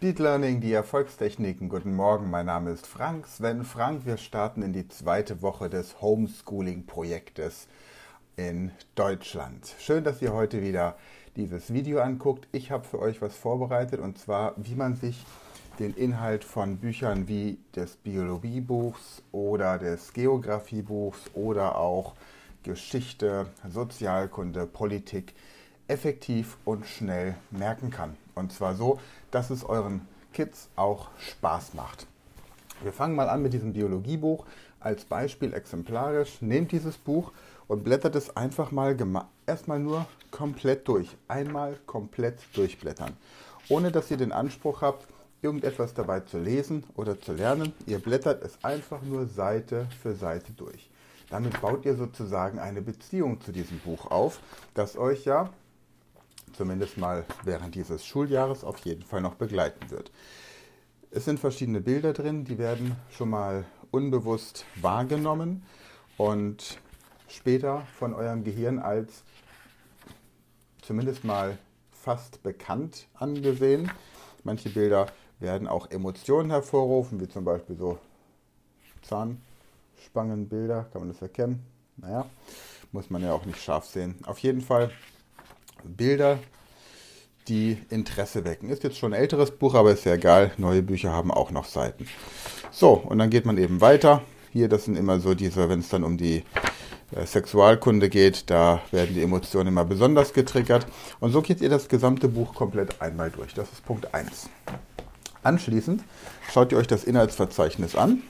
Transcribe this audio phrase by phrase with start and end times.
[0.00, 1.68] Speed Learning, die Erfolgstechniken.
[1.68, 4.06] Guten Morgen, mein Name ist Frank, Sven Frank.
[4.06, 7.68] Wir starten in die zweite Woche des Homeschooling-Projektes
[8.34, 9.74] in Deutschland.
[9.78, 10.96] Schön, dass ihr heute wieder
[11.36, 12.48] dieses Video anguckt.
[12.50, 15.22] Ich habe für euch was vorbereitet und zwar, wie man sich
[15.78, 22.14] den Inhalt von Büchern wie des Biologiebuchs oder des Geografiebuchs oder auch
[22.62, 25.34] Geschichte, Sozialkunde, Politik
[25.90, 28.16] effektiv und schnell merken kann.
[28.34, 32.06] Und zwar so, dass es euren Kids auch Spaß macht.
[32.82, 34.46] Wir fangen mal an mit diesem Biologiebuch.
[34.78, 37.32] Als Beispiel exemplarisch, nehmt dieses Buch
[37.68, 38.96] und blättert es einfach mal
[39.46, 41.08] erstmal nur komplett durch.
[41.28, 43.16] Einmal komplett durchblättern.
[43.68, 45.06] Ohne dass ihr den Anspruch habt,
[45.42, 47.72] irgendetwas dabei zu lesen oder zu lernen.
[47.86, 50.90] Ihr blättert es einfach nur Seite für Seite durch.
[51.30, 54.40] Damit baut ihr sozusagen eine Beziehung zu diesem Buch auf,
[54.74, 55.50] das euch ja
[56.60, 60.12] zumindest mal während dieses Schuljahres auf jeden Fall noch begleiten wird.
[61.10, 65.62] Es sind verschiedene Bilder drin, die werden schon mal unbewusst wahrgenommen
[66.18, 66.78] und
[67.28, 69.22] später von eurem Gehirn als
[70.82, 71.56] zumindest mal
[71.92, 73.90] fast bekannt angesehen.
[74.44, 75.06] Manche Bilder
[75.38, 77.98] werden auch Emotionen hervorrufen, wie zum Beispiel so
[79.00, 81.64] Zahnspangenbilder, kann man das erkennen?
[81.96, 82.26] Naja,
[82.92, 84.18] muss man ja auch nicht scharf sehen.
[84.26, 84.90] Auf jeden Fall
[85.84, 86.38] Bilder,
[87.48, 88.70] die Interesse wecken.
[88.70, 90.52] Ist jetzt schon ein älteres Buch, aber ist ja egal.
[90.56, 92.06] Neue Bücher haben auch noch Seiten.
[92.70, 94.22] So, und dann geht man eben weiter.
[94.52, 96.44] Hier, das sind immer so diese, wenn es dann um die
[97.14, 100.86] äh, Sexualkunde geht, da werden die Emotionen immer besonders getriggert.
[101.18, 103.54] Und so geht ihr das gesamte Buch komplett einmal durch.
[103.54, 104.48] Das ist Punkt 1.
[105.42, 106.02] Anschließend
[106.52, 108.22] schaut ihr euch das Inhaltsverzeichnis an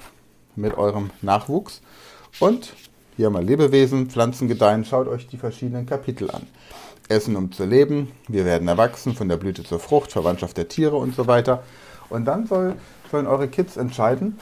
[0.56, 1.80] mit eurem Nachwuchs
[2.38, 2.74] und
[3.16, 6.46] hier mal Lebewesen, Pflanzen gedeihen, schaut euch die verschiedenen Kapitel an.
[7.10, 10.96] Essen um zu leben, wir werden erwachsen, von der Blüte zur Frucht, Verwandtschaft der Tiere
[10.96, 11.64] und so weiter.
[12.08, 12.76] Und dann soll,
[13.10, 14.38] sollen eure Kids entscheiden,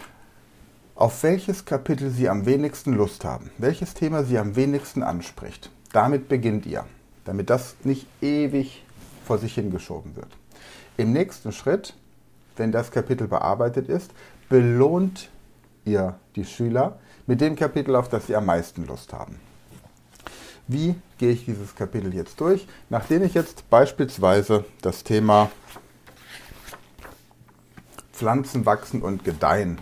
[0.94, 5.70] auf welches Kapitel sie am wenigsten Lust haben, welches Thema sie am wenigsten anspricht.
[5.92, 6.84] Damit beginnt ihr,
[7.24, 8.84] damit das nicht ewig
[9.24, 10.28] vor sich hingeschoben wird.
[10.96, 11.94] Im nächsten Schritt,
[12.56, 14.10] wenn das Kapitel bearbeitet ist,
[14.48, 15.28] belohnt
[15.84, 19.36] ihr die Schüler mit dem Kapitel, auf das sie am meisten Lust haben.
[20.68, 22.68] Wie gehe ich dieses Kapitel jetzt durch?
[22.90, 25.50] Nachdem ich jetzt beispielsweise das Thema
[28.12, 29.78] Pflanzen wachsen und gedeihen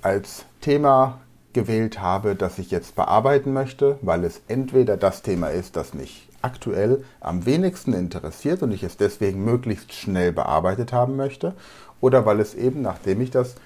[0.00, 1.20] als Thema
[1.52, 6.26] gewählt habe, das ich jetzt bearbeiten möchte, weil es entweder das Thema ist, das mich
[6.40, 11.54] aktuell am wenigsten interessiert und ich es deswegen möglichst schnell bearbeitet haben möchte,
[12.00, 13.56] oder weil es eben, nachdem ich das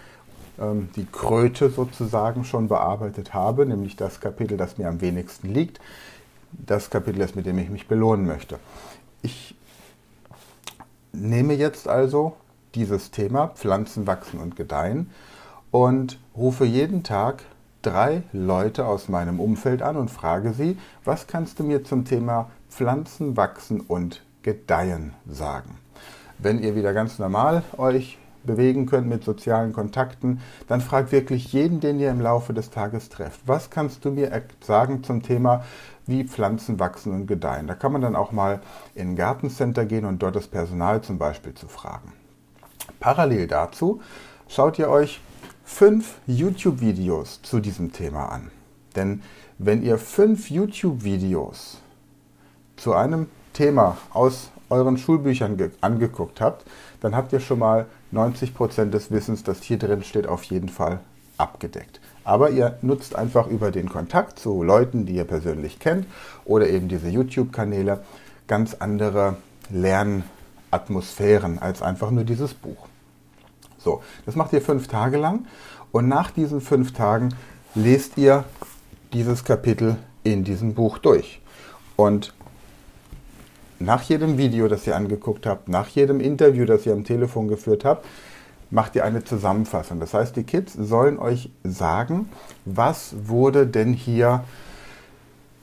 [0.96, 5.80] die Kröte sozusagen schon bearbeitet habe, nämlich das Kapitel, das mir am wenigsten liegt,
[6.52, 8.58] das Kapitel ist, mit dem ich mich belohnen möchte.
[9.22, 9.54] Ich
[11.12, 12.36] nehme jetzt also
[12.74, 15.10] dieses Thema Pflanzen wachsen und gedeihen
[15.70, 17.44] und rufe jeden Tag
[17.82, 22.50] drei Leute aus meinem Umfeld an und frage sie, was kannst du mir zum Thema
[22.68, 25.78] Pflanzen wachsen und gedeihen sagen?
[26.38, 31.80] Wenn ihr wieder ganz normal euch bewegen könnt mit sozialen Kontakten, dann fragt wirklich jeden,
[31.80, 33.40] den ihr im Laufe des Tages trefft.
[33.46, 35.64] Was kannst du mir sagen zum Thema,
[36.06, 37.66] wie Pflanzen wachsen und gedeihen?
[37.66, 38.60] Da kann man dann auch mal
[38.94, 42.12] in ein Gartencenter gehen und dort das Personal zum Beispiel zu fragen.
[43.00, 44.00] Parallel dazu
[44.48, 45.20] schaut ihr euch
[45.64, 48.50] fünf YouTube-Videos zu diesem Thema an.
[48.96, 49.22] Denn
[49.58, 51.78] wenn ihr fünf YouTube-Videos
[52.76, 56.64] zu einem Thema aus euren Schulbüchern angeguckt habt,
[57.00, 61.00] dann habt ihr schon mal 90% des Wissens, das hier drin steht, auf jeden Fall
[61.36, 62.00] abgedeckt.
[62.24, 66.06] Aber ihr nutzt einfach über den Kontakt zu Leuten, die ihr persönlich kennt
[66.44, 68.02] oder eben diese YouTube-Kanäle
[68.46, 69.36] ganz andere
[69.70, 72.86] Lernatmosphären als einfach nur dieses Buch.
[73.78, 75.46] So, das macht ihr fünf Tage lang
[75.92, 77.34] und nach diesen fünf Tagen
[77.74, 78.44] lest ihr
[79.12, 81.40] dieses Kapitel in diesem Buch durch.
[81.96, 82.34] Und
[83.80, 87.84] nach jedem Video, das ihr angeguckt habt, nach jedem Interview, das ihr am Telefon geführt
[87.84, 88.04] habt,
[88.70, 90.00] macht ihr eine Zusammenfassung.
[90.00, 92.28] Das heißt, die Kids sollen euch sagen,
[92.64, 94.44] was wurde denn hier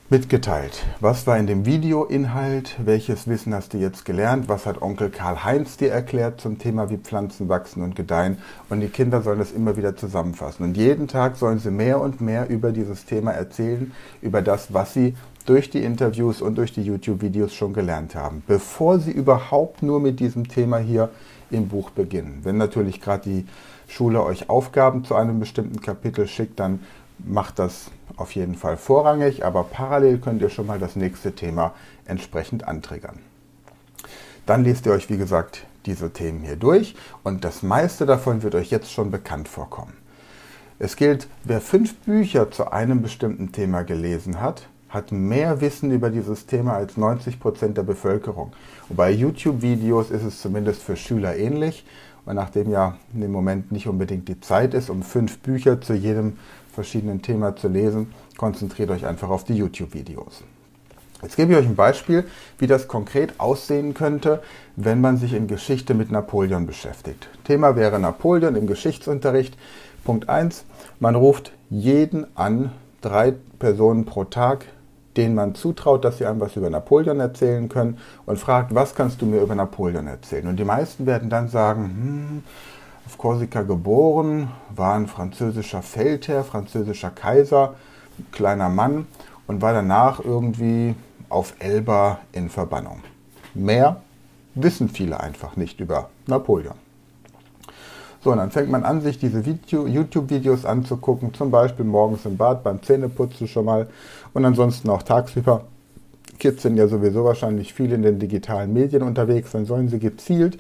[0.10, 0.86] mitgeteilt.
[1.00, 2.76] Was war in dem Videoinhalt?
[2.84, 4.48] Welches Wissen hast du jetzt gelernt?
[4.48, 8.38] Was hat Onkel Karl-Heinz dir erklärt zum Thema, wie Pflanzen wachsen und gedeihen?
[8.70, 10.64] Und die Kinder sollen das immer wieder zusammenfassen.
[10.64, 13.92] Und jeden Tag sollen sie mehr und mehr über dieses Thema erzählen,
[14.22, 15.16] über das, was sie
[15.46, 20.20] durch die Interviews und durch die YouTube-Videos schon gelernt haben, bevor sie überhaupt nur mit
[20.20, 21.10] diesem Thema hier
[21.52, 22.40] im Buch beginnen.
[22.44, 23.46] Wenn natürlich gerade die
[23.88, 26.80] Schule euch Aufgaben zu einem bestimmten Kapitel schickt, dann
[27.20, 31.74] macht das auf jeden Fall vorrangig, aber parallel könnt ihr schon mal das nächste Thema
[32.06, 33.20] entsprechend antriggern.
[34.46, 38.56] Dann lest ihr euch, wie gesagt, diese Themen hier durch und das meiste davon wird
[38.56, 39.94] euch jetzt schon bekannt vorkommen.
[40.78, 46.10] Es gilt, wer fünf Bücher zu einem bestimmten Thema gelesen hat, hat mehr Wissen über
[46.10, 48.54] dieses Thema als 90 Prozent der Bevölkerung.
[48.90, 51.86] Und bei YouTube-Videos ist es zumindest für Schüler ähnlich.
[52.26, 56.38] Und nachdem ja im Moment nicht unbedingt die Zeit ist, um fünf Bücher zu jedem
[56.74, 60.44] verschiedenen Thema zu lesen, konzentriert euch einfach auf die YouTube-Videos.
[61.22, 62.26] Jetzt gebe ich euch ein Beispiel,
[62.60, 64.44] wie das konkret aussehen könnte,
[64.76, 67.30] wenn man sich in Geschichte mit Napoleon beschäftigt.
[67.46, 69.58] Thema wäre Napoleon im Geschichtsunterricht.
[70.04, 70.66] Punkt 1.
[71.00, 72.72] Man ruft jeden an,
[73.02, 74.66] drei Personen pro Tag,
[75.18, 79.22] denen man zutraut, dass sie einem was über Napoleon erzählen können und fragt, was kannst
[79.22, 80.48] du mir über Napoleon erzählen?
[80.48, 82.44] Und die meisten werden dann sagen, hm,
[83.06, 87.76] auf Korsika geboren, war ein französischer Feldherr, französischer Kaiser,
[88.32, 89.08] kleiner Mann
[89.48, 90.96] und war danach irgendwie
[91.30, 93.02] auf Elba in Verbannung.
[93.54, 94.02] Mehr
[94.56, 96.85] wissen viele einfach nicht über Napoleon.
[98.26, 102.64] So, und dann fängt man an, sich diese YouTube-Videos anzugucken, zum Beispiel morgens im Bad
[102.64, 103.86] beim Zähneputzen schon mal
[104.34, 105.66] und ansonsten auch tagsüber.
[106.40, 110.58] Kids sind ja sowieso wahrscheinlich viel in den digitalen Medien unterwegs, dann sollen sie gezielt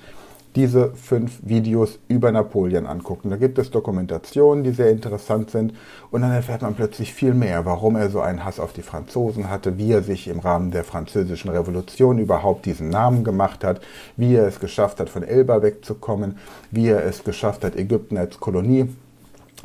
[0.56, 3.30] diese fünf Videos über Napoleon angucken.
[3.30, 5.74] Da gibt es Dokumentationen, die sehr interessant sind
[6.12, 9.50] und dann erfährt man plötzlich viel mehr, warum er so einen Hass auf die Franzosen
[9.50, 13.82] hatte, wie er sich im Rahmen der französischen Revolution überhaupt diesen Namen gemacht hat,
[14.16, 16.38] wie er es geschafft hat, von Elba wegzukommen,
[16.72, 18.90] wie er es geschafft hat, Ägypten als Kolonie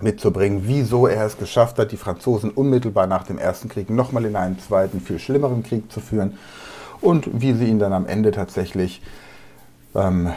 [0.01, 4.37] mitzubringen, wieso er es geschafft hat, die Franzosen unmittelbar nach dem Ersten Krieg nochmal in
[4.37, 6.39] einen zweiten, viel schlimmeren Krieg zu führen
[7.01, 9.03] und wie sie ihn dann am Ende tatsächlich
[9.95, 10.33] ähm,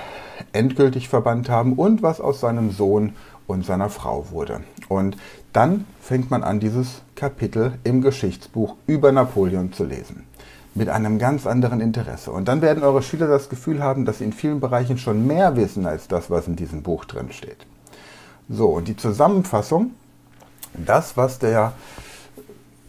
[0.51, 3.13] endgültig verbannt haben und was aus seinem Sohn
[3.47, 4.61] und seiner Frau wurde.
[4.89, 5.17] Und
[5.51, 10.23] dann fängt man an, dieses Kapitel im Geschichtsbuch über Napoleon zu lesen.
[10.75, 12.31] Mit einem ganz anderen Interesse.
[12.31, 15.55] Und dann werden eure Schüler das Gefühl haben, dass sie in vielen Bereichen schon mehr
[15.55, 17.67] wissen als das, was in diesem Buch drin steht.
[18.49, 19.91] So, und die Zusammenfassung,
[20.73, 21.73] das, was der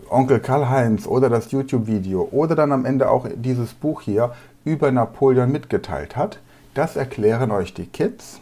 [0.09, 4.33] Onkel Karl-Heinz oder das YouTube-Video oder dann am Ende auch dieses Buch hier
[4.65, 6.39] über Napoleon mitgeteilt hat,
[6.75, 8.41] das erklären euch die Kids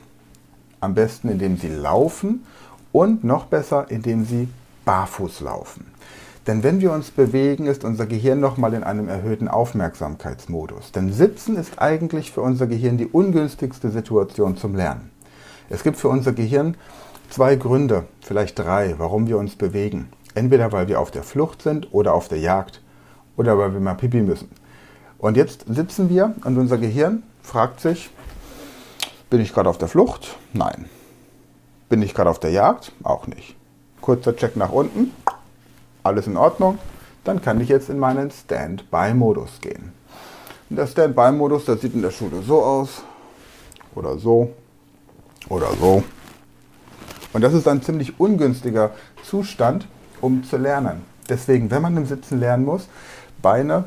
[0.81, 2.45] am besten, indem sie laufen
[2.91, 4.49] und noch besser, indem sie
[4.85, 5.87] barfuß laufen.
[6.47, 10.91] Denn wenn wir uns bewegen, ist unser Gehirn nochmal in einem erhöhten Aufmerksamkeitsmodus.
[10.91, 15.13] Denn Sitzen ist eigentlich für unser Gehirn die ungünstigste Situation zum Lernen.
[15.71, 16.77] Es gibt für unser Gehirn
[17.31, 20.09] zwei Gründe, vielleicht drei, warum wir uns bewegen.
[20.35, 22.83] Entweder weil wir auf der Flucht sind oder auf der Jagd
[23.37, 24.51] oder weil wir mal pipi müssen.
[25.19, 28.11] Und jetzt sitzen wir und unser Gehirn fragt sich,
[29.33, 30.37] bin ich gerade auf der Flucht?
[30.53, 30.91] Nein.
[31.89, 32.93] Bin ich gerade auf der Jagd?
[33.03, 33.57] Auch nicht.
[34.03, 35.11] Kurzer Check nach unten.
[36.03, 36.79] Alles in Ordnung.
[37.25, 39.95] Dann kann ich jetzt in meinen Standby-Modus gehen.
[40.69, 43.05] Und der Standby-Modus, der sieht in der Schule so aus.
[43.95, 44.53] Oder so.
[45.49, 46.05] Oder so.
[47.33, 48.91] Und das ist ein ziemlich ungünstiger
[49.25, 49.89] Zustand,
[50.21, 51.07] um zu lernen.
[51.31, 52.87] Deswegen, wenn man im Sitzen lernen muss,
[53.41, 53.85] Beine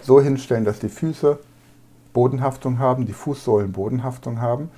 [0.00, 1.38] so hinstellen, dass die Füße
[2.18, 4.70] Bodenhaftung haben, die Fußsohlen Bodenhaftung haben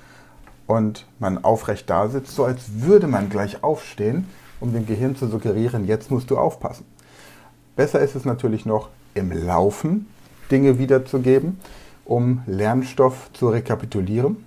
[0.67, 4.27] und man aufrecht da sitzt, so als würde man gleich aufstehen,
[4.59, 6.85] um dem Gehirn zu suggerieren, jetzt musst du aufpassen.
[7.75, 10.05] Besser ist es natürlich noch im Laufen
[10.51, 11.59] Dinge wiederzugeben,
[12.05, 14.37] um Lernstoff zu rekapitulieren.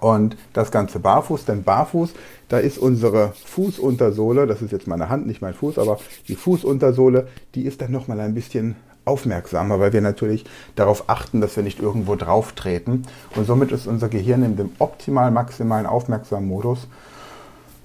[0.00, 2.14] Und das Ganze barfuß, denn barfuß,
[2.48, 7.28] da ist unsere Fußuntersohle, das ist jetzt meine Hand, nicht mein Fuß, aber die Fußuntersohle,
[7.54, 8.74] die ist dann nochmal ein bisschen
[9.06, 10.44] aufmerksamer, weil wir natürlich
[10.74, 13.04] darauf achten, dass wir nicht irgendwo drauf treten.
[13.34, 16.86] Und somit ist unser Gehirn in dem optimal maximalen aufmerksamen Modus.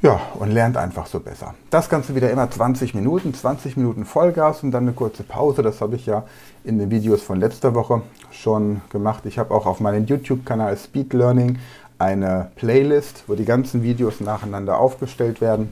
[0.01, 1.53] Ja, und lernt einfach so besser.
[1.69, 5.61] Das Ganze wieder immer 20 Minuten, 20 Minuten Vollgas und dann eine kurze Pause.
[5.61, 6.23] Das habe ich ja
[6.63, 8.01] in den Videos von letzter Woche
[8.31, 9.27] schon gemacht.
[9.27, 11.59] Ich habe auch auf meinem YouTube-Kanal Speed Learning
[11.99, 15.71] eine Playlist, wo die ganzen Videos nacheinander aufgestellt werden.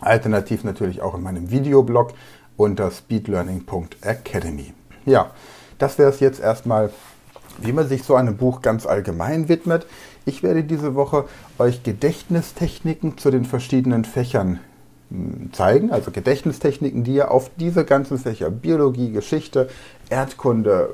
[0.00, 2.14] Alternativ natürlich auch in meinem Videoblog
[2.58, 4.74] unter speedlearning.academy.
[5.06, 5.30] Ja,
[5.78, 6.90] das wäre es jetzt erstmal,
[7.58, 9.86] wie man sich so einem Buch ganz allgemein widmet.
[10.26, 11.24] Ich werde diese Woche
[11.58, 14.60] euch Gedächtnistechniken zu den verschiedenen Fächern
[15.10, 19.70] hm, zeigen, also Gedächtnistechniken, die ihr auf diese ganzen Fächer, Biologie, Geschichte,
[20.10, 20.90] Erdkunde,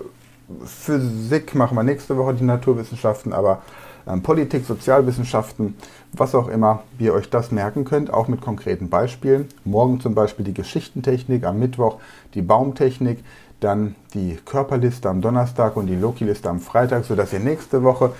[0.64, 3.62] Physik machen wir nächste Woche, die Naturwissenschaften, aber
[4.06, 5.76] ähm, Politik, Sozialwissenschaften,
[6.12, 9.48] was auch immer, wie ihr euch das merken könnt, auch mit konkreten Beispielen.
[9.64, 11.98] Morgen zum Beispiel die Geschichtentechnik, am Mittwoch
[12.34, 13.24] die Baumtechnik,
[13.60, 18.12] dann die Körperliste am Donnerstag und die Loki-Liste am Freitag, sodass ihr nächste Woche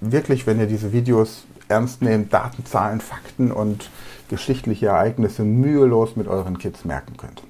[0.00, 3.88] wirklich, wenn ihr diese Videos ernst nehmt, Daten, Zahlen, Fakten und
[4.28, 7.42] geschichtliche Ereignisse mühelos mit euren Kids merken könnt.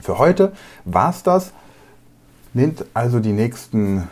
[0.00, 0.52] Für heute
[0.84, 1.52] war es das.
[2.54, 4.08] Nehmt also die nächsten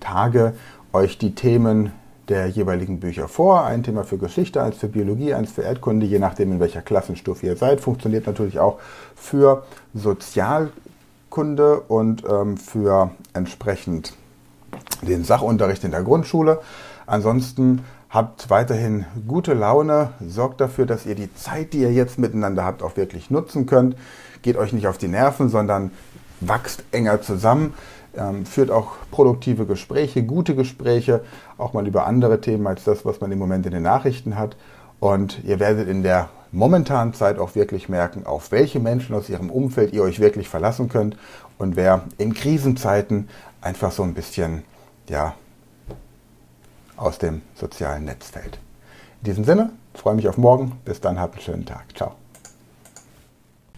[0.00, 0.54] Tage
[0.92, 1.92] euch die Themen
[2.28, 3.64] der jeweiligen Bücher vor.
[3.64, 7.46] Ein Thema für Geschichte, eins für Biologie, eins für Erdkunde, je nachdem in welcher Klassenstufe
[7.46, 7.80] ihr seid.
[7.80, 8.78] Funktioniert natürlich auch
[9.14, 14.14] für Sozialkunde und ähm, für entsprechend
[15.02, 16.60] den Sachunterricht in der Grundschule.
[17.06, 22.64] Ansonsten habt weiterhin gute Laune, sorgt dafür, dass ihr die Zeit, die ihr jetzt miteinander
[22.64, 23.96] habt, auch wirklich nutzen könnt.
[24.42, 25.92] Geht euch nicht auf die Nerven, sondern
[26.40, 27.74] wachst enger zusammen
[28.16, 31.22] ähm, führt auch produktive Gespräche, gute Gespräche,
[31.56, 34.56] auch mal über andere Themen als das, was man im Moment in den Nachrichten hat.
[35.00, 39.50] Und ihr werdet in der momentanen Zeit auch wirklich merken, auf welche Menschen aus ihrem
[39.50, 41.16] Umfeld ihr euch wirklich verlassen könnt
[41.58, 43.28] und wer in Krisenzeiten
[43.60, 44.64] einfach so ein bisschen,
[45.08, 45.34] ja,
[46.96, 48.58] aus dem sozialen Netz fällt.
[49.20, 50.80] In diesem Sinne, freue mich auf morgen.
[50.84, 51.84] Bis dann, habt einen schönen Tag.
[51.94, 52.27] Ciao.